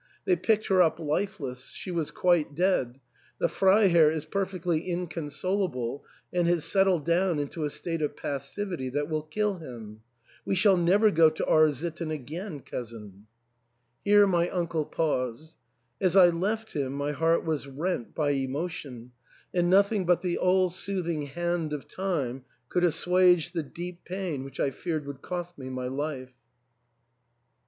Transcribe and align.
They 0.25 0.35
picked 0.35 0.65
her 0.65 0.81
up 0.81 0.97
lifeless— 0.99 1.67
she 1.75 1.91
was 1.91 2.09
quite 2.09 2.55
dead. 2.55 2.99
The 3.37 3.47
Freiherr 3.47 4.09
is 4.09 4.25
perfectly 4.25 4.81
incon 4.87 5.29
solable, 5.29 6.03
and 6.33 6.47
has 6.47 6.65
settled 6.65 7.05
down 7.05 7.37
into 7.37 7.65
a 7.65 7.69
state 7.69 8.01
of 8.01 8.17
passivity 8.17 8.89
that 8.89 9.11
will 9.11 9.21
kill 9.21 9.57
him. 9.59 10.01
We 10.43 10.55
shall 10.55 10.75
never 10.75 11.11
go 11.11 11.29
to 11.29 11.45
R— 11.45 11.71
sitten 11.71 12.09
again, 12.09 12.61
cousin!" 12.61 13.27
Here 14.03 14.25
my 14.25 14.49
uncle 14.49 14.85
paused. 14.85 15.53
As 16.01 16.15
I 16.15 16.29
left 16.29 16.73
him 16.73 16.93
my 16.93 17.11
heart 17.11 17.45
was 17.45 17.67
rent 17.67 18.15
by 18.15 18.31
emotion; 18.31 19.11
and 19.53 19.69
nothing 19.69 20.07
but 20.07 20.23
the 20.23 20.39
all 20.39 20.69
soothing 20.69 21.27
hand 21.27 21.73
of 21.73 21.87
Time 21.87 22.43
could 22.69 22.83
assuage 22.83 23.51
the 23.51 23.61
deep 23.61 24.03
pain 24.03 24.43
which 24.43 24.59
I 24.59 24.71
feared 24.71 25.05
would 25.05 25.21
cost 25.21 25.59
me 25.59 25.69
my 25.69 25.85
life. 25.89 26.33